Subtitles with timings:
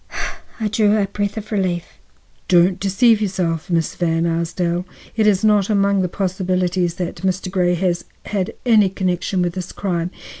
[0.59, 1.99] I drew a breath of relief.
[2.47, 4.83] "Don't deceive yourself, Miss Van Arsdale;
[5.15, 7.51] it is not among the possibilities that Mr.
[7.51, 10.09] Grey has had any connection with this crime.